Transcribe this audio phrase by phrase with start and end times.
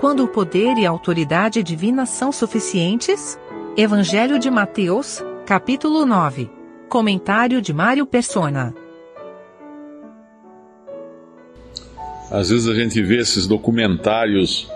[0.00, 3.38] quando o poder e a autoridade divina são suficientes?
[3.76, 6.50] Evangelho de Mateus, capítulo 9.
[6.88, 8.74] Comentário de Mário Persona.
[12.30, 14.66] Às vezes a gente vê esses documentários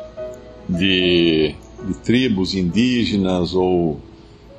[0.69, 1.55] de,
[1.87, 3.99] de tribos indígenas ou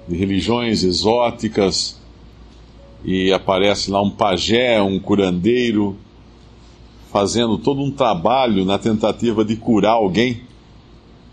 [0.08, 2.02] de religiões exóticas
[3.04, 5.96] e aparece lá um pajé, um curandeiro,
[7.12, 10.42] fazendo todo um trabalho na tentativa de curar alguém.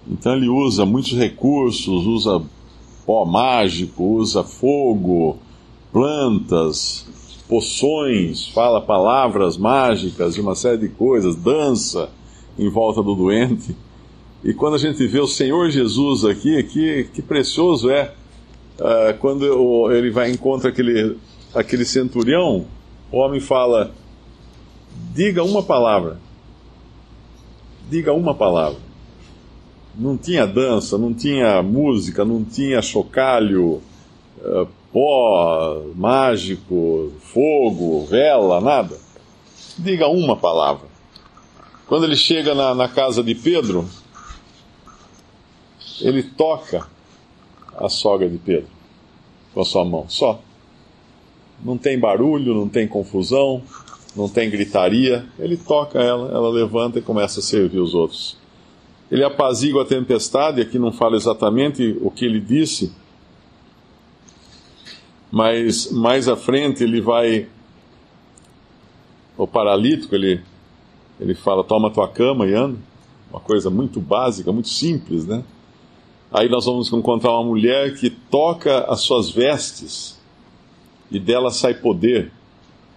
[0.07, 2.43] Então ele usa muitos recursos, usa
[3.07, 5.39] pó mágico, usa fogo,
[5.93, 7.07] plantas,
[7.49, 12.09] poções, fala palavras mágicas e uma série de coisas, dança
[12.59, 13.77] em volta do doente.
[14.45, 18.13] E quando a gente vê o Senhor Jesus aqui, que, que precioso é
[18.79, 21.17] uh, quando ele vai encontra aquele,
[21.55, 22.67] aquele centurião,
[23.11, 23.93] o homem fala:
[25.15, 26.19] diga uma palavra.
[27.89, 28.79] Diga uma palavra.
[29.95, 33.83] Não tinha dança, não tinha música, não tinha chocalho,
[34.39, 38.97] uh, pó mágico, fogo, vela, nada.
[39.79, 40.89] Diga uma palavra.
[41.87, 43.87] Quando ele chega na, na casa de Pedro,
[46.01, 46.87] ele toca
[47.77, 48.71] a sogra de Pedro
[49.53, 50.41] com a sua mão, só.
[51.63, 53.63] Não tem barulho, não tem confusão,
[54.17, 55.27] não tem gritaria.
[55.39, 58.42] Ele toca ela, ela levanta e começa a servir os outros.
[59.13, 62.91] Ele apazigua a tempestade, aqui não fala exatamente o que ele disse,
[65.31, 67.47] mas mais à frente ele vai.
[69.37, 70.41] O paralítico, ele,
[71.21, 72.79] ele fala: toma tua cama e anda.
[73.31, 75.45] Uma coisa muito básica, muito simples, né?
[76.33, 80.19] Aí nós vamos encontrar uma mulher que toca as suas vestes
[81.11, 82.33] e dela sai poder.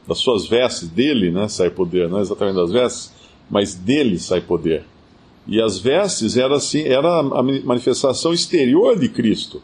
[0.07, 3.13] Das suas vestes, dele né, sai poder, não é exatamente das vestes,
[3.49, 4.85] mas dele sai poder.
[5.47, 9.61] E as vestes era, assim, era a manifestação exterior de Cristo.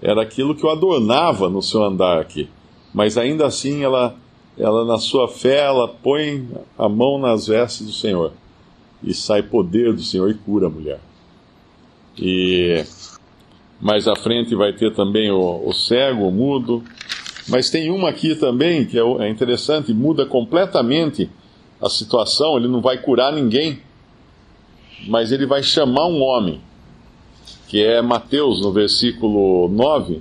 [0.00, 2.48] Era aquilo que o adornava no seu andar aqui.
[2.92, 4.16] Mas ainda assim, ela,
[4.58, 8.32] ela na sua fé, ela põe a mão nas vestes do Senhor.
[9.02, 11.00] E sai poder do Senhor e cura a mulher.
[12.18, 12.84] E
[13.80, 16.82] mais à frente vai ter também o, o cego, o mudo.
[17.48, 21.30] Mas tem uma aqui também que é, é interessante, muda completamente
[21.80, 22.56] a situação.
[22.56, 23.80] Ele não vai curar ninguém
[25.06, 26.60] mas ele vai chamar um homem,
[27.68, 30.20] que é Mateus, no versículo 9.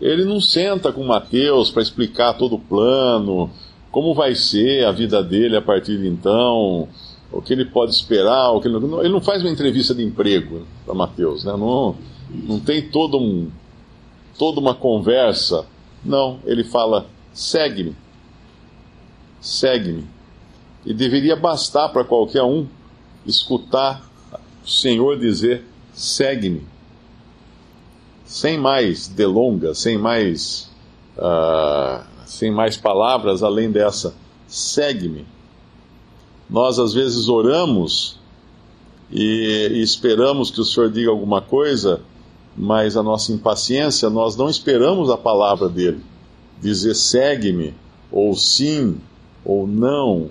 [0.00, 3.50] Ele não senta com Mateus para explicar todo o plano,
[3.90, 6.88] como vai ser a vida dele a partir de então,
[7.30, 10.02] o que ele pode esperar, o que ele, não, ele não faz uma entrevista de
[10.02, 11.52] emprego para Mateus, né?
[11.56, 11.96] não,
[12.30, 13.50] não tem todo um,
[14.38, 15.66] toda uma conversa.
[16.04, 17.94] Não, ele fala: segue-me,
[19.40, 20.04] segue-me.
[20.84, 22.66] E deveria bastar para qualquer um
[23.26, 24.02] escutar
[24.64, 26.66] o Senhor dizer: segue-me.
[28.24, 30.70] Sem mais delongas, sem mais,
[31.18, 34.14] uh, sem mais palavras além dessa,
[34.46, 35.26] segue-me.
[36.48, 38.18] Nós às vezes oramos
[39.10, 42.00] e, e esperamos que o Senhor diga alguma coisa,
[42.56, 46.00] mas a nossa impaciência, nós não esperamos a palavra dele.
[46.60, 47.74] Dizer segue-me,
[48.10, 48.98] ou sim,
[49.44, 50.30] ou não,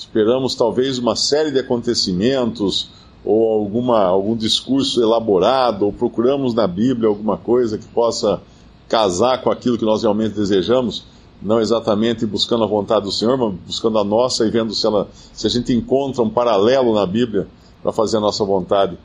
[0.00, 2.88] Esperamos talvez uma série de acontecimentos
[3.22, 8.40] ou alguma, algum discurso elaborado, ou procuramos na Bíblia alguma coisa que possa
[8.88, 11.04] casar com aquilo que nós realmente desejamos,
[11.42, 15.06] não exatamente buscando a vontade do Senhor, mas buscando a nossa e vendo se, ela,
[15.34, 17.46] se a gente encontra um paralelo na Bíblia
[17.82, 18.96] para fazer a nossa vontade.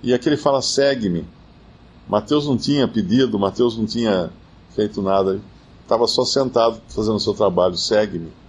[0.00, 1.24] E aqui ele fala: segue-me.
[2.08, 4.30] Mateus não tinha pedido, Mateus não tinha
[4.76, 5.40] feito nada,
[5.82, 8.45] estava só sentado fazendo o seu trabalho, segue-me.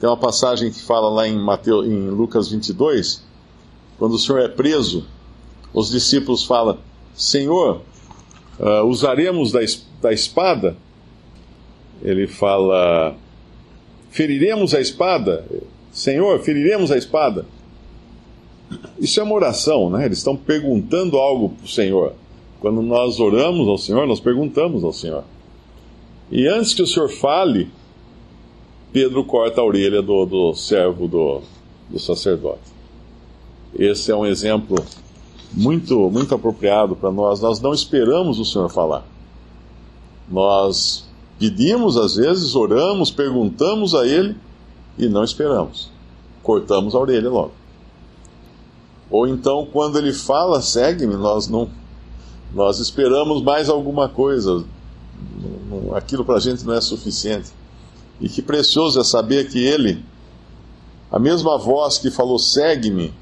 [0.00, 3.24] Tem uma passagem que fala lá em, Mateus, em Lucas 22,
[3.98, 5.04] quando o Senhor é preso,
[5.74, 6.78] os discípulos falam:
[7.14, 7.82] Senhor,
[8.60, 9.60] uh, usaremos da,
[10.00, 10.76] da espada?
[12.00, 13.16] Ele fala:
[14.10, 15.44] Feriremos a espada?
[15.92, 17.44] Senhor, feriremos a espada?
[18.98, 20.04] Isso é uma oração, né?
[20.04, 22.12] Eles estão perguntando algo para o Senhor.
[22.60, 25.24] Quando nós oramos ao Senhor, nós perguntamos ao Senhor.
[26.30, 27.70] E antes que o Senhor fale,
[28.92, 31.42] Pedro corta a orelha do, do servo do,
[31.90, 32.60] do sacerdote.
[33.78, 34.76] Esse é um exemplo
[35.52, 37.40] muito, muito apropriado para nós.
[37.40, 39.04] Nós não esperamos o Senhor falar.
[40.30, 41.06] Nós
[41.38, 44.36] pedimos, às vezes, oramos, perguntamos a Ele
[44.98, 45.90] e não esperamos.
[46.42, 47.52] Cortamos a orelha logo.
[49.10, 51.68] Ou então, quando Ele fala, segue-me, nós não.
[52.54, 54.64] Nós esperamos mais alguma coisa.
[55.94, 57.57] Aquilo para a gente não é suficiente.
[58.20, 60.04] E que precioso é saber que ele,
[61.10, 63.14] a mesma voz que falou segue-me,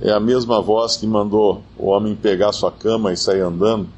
[0.00, 3.88] É a mesma voz que mandou o homem pegar sua cama e sair andando,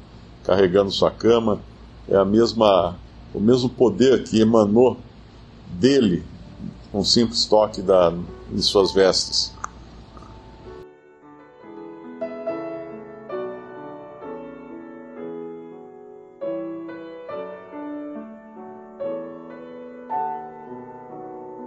[0.43, 1.59] carregando sua cama.
[2.07, 2.95] É a mesma,
[3.33, 4.97] o mesmo poder que emanou
[5.67, 6.23] dele,
[6.93, 8.13] um simples toque da,
[8.51, 9.56] de suas vestes.